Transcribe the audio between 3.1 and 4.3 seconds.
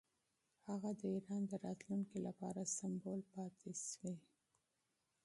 پاتې شوی.